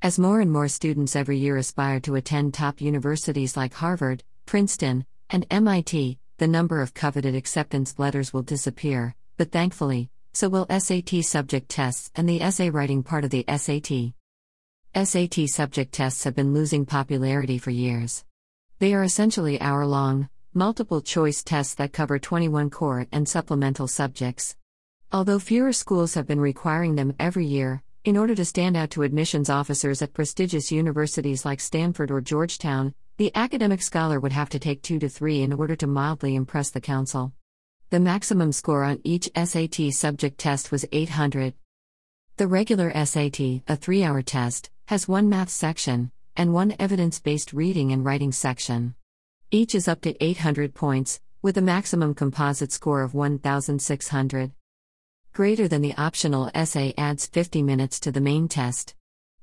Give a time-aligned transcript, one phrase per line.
[0.00, 5.04] As more and more students every year aspire to attend top universities like Harvard, Princeton,
[5.28, 11.24] and MIT, the number of coveted acceptance letters will disappear, but thankfully, so will SAT
[11.24, 14.12] subject tests and the essay writing part of the SAT.
[15.04, 18.24] SAT subject tests have been losing popularity for years.
[18.78, 24.54] They are essentially hour long, multiple choice tests that cover 21 core and supplemental subjects.
[25.10, 29.02] Although fewer schools have been requiring them every year, in order to stand out to
[29.02, 34.58] admissions officers at prestigious universities like Stanford or Georgetown, the academic scholar would have to
[34.58, 37.34] take two to three in order to mildly impress the council.
[37.90, 41.52] The maximum score on each SAT subject test was 800.
[42.38, 47.52] The regular SAT, a three hour test, has one math section and one evidence based
[47.52, 48.94] reading and writing section.
[49.50, 54.52] Each is up to 800 points, with a maximum composite score of 1,600.
[55.38, 58.96] Greater than the optional essay adds 50 minutes to the main test.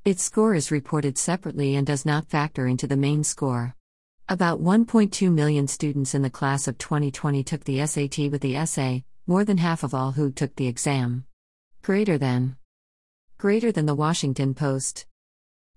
[0.04, 3.74] Its score is reported separately and does not factor into the main score.
[4.28, 9.06] About 1.2 million students in the class of 2020 took the SAT with the essay,
[9.26, 11.24] more than half of all who took the exam.
[11.82, 12.58] Greater than.
[13.38, 15.06] Greater than the Washington Post.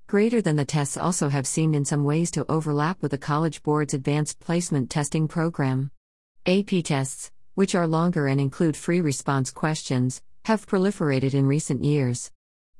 [0.08, 3.62] Greater than the tests also have seemed in some ways to overlap with the College
[3.62, 5.92] Board's Advanced Placement Testing Program.
[6.44, 12.30] AP tests, which are longer and include free response questions, have proliferated in recent years.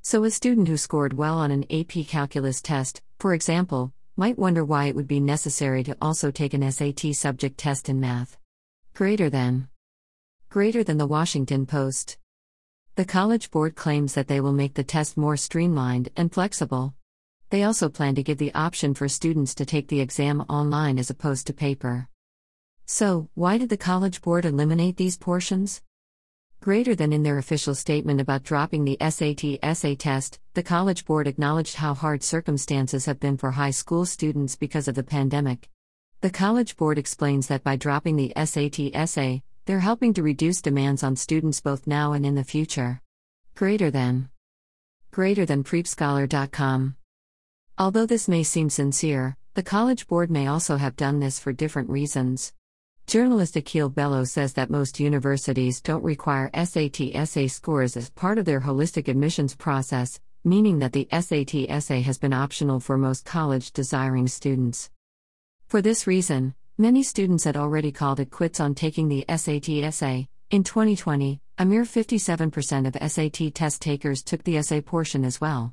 [0.03, 4.65] So, a student who scored well on an AP calculus test, for example, might wonder
[4.65, 8.39] why it would be necessary to also take an SAT subject test in math.
[8.95, 9.67] Greater than.
[10.49, 12.17] Greater than the Washington Post.
[12.95, 16.95] The College Board claims that they will make the test more streamlined and flexible.
[17.51, 21.11] They also plan to give the option for students to take the exam online as
[21.11, 22.09] opposed to paper.
[22.91, 25.83] So, why did the College Board eliminate these portions?
[26.61, 31.27] Greater than in their official statement about dropping the SAT essay test, the College Board
[31.27, 35.69] acknowledged how hard circumstances have been for high school students because of the pandemic.
[36.23, 41.03] The College Board explains that by dropping the SAT essay, they're helping to reduce demands
[41.03, 43.03] on students both now and in the future.
[43.55, 44.31] Greater than.
[45.11, 46.97] Greater than PrepScholar.com.
[47.77, 51.91] Although this may seem sincere, the College Board may also have done this for different
[51.91, 52.55] reasons.
[53.09, 58.45] Journalist Akil Bello says that most universities don't require SAT essay scores as part of
[58.45, 63.73] their holistic admissions process, meaning that the SAT essay has been optional for most college
[63.73, 64.91] desiring students.
[65.69, 70.29] For this reason, many students had already called it quits on taking the SAT essay.
[70.51, 75.73] In 2020, a mere 57% of SAT test takers took the essay portion as well.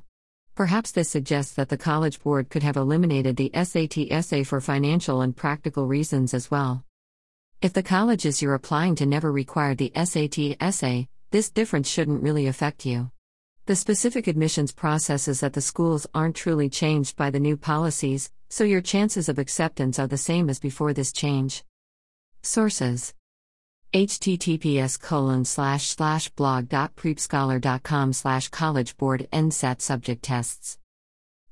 [0.54, 5.20] Perhaps this suggests that the College Board could have eliminated the SAT essay for financial
[5.20, 6.82] and practical reasons as well.
[7.62, 12.46] If the colleges you're applying to never required the SAT essay, this difference shouldn't really
[12.46, 13.10] affect you.
[13.64, 18.62] The specific admissions processes at the schools aren't truly changed by the new policies, so
[18.62, 21.64] your chances of acceptance are the same as before this change.
[22.42, 23.14] Sources
[23.94, 30.78] https colon slash slash blog.prepscholar.com slash college board nsat subject tests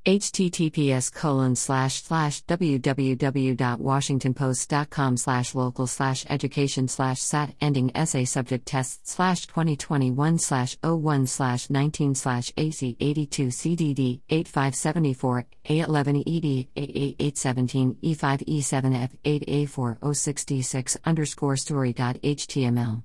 [0.05, 9.09] https colon slash slash www.washingtonpost.com slash local slash education slash sat ending essay subject test
[9.09, 18.45] slash 2021 slash 01 slash 19 slash AC 82 CDD 8574 A11 ED A817 E5
[18.47, 23.03] E7F 8A4 066 underscore story.html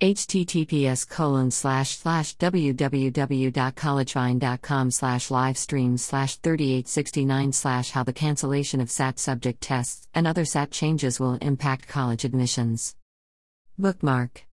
[0.00, 8.90] https colon slash slash www.collegevine.com slash live stream slash 3869 slash how the cancellation of
[8.90, 12.96] SAT subject tests and other SAT changes will impact college admissions.
[13.78, 14.46] Bookmark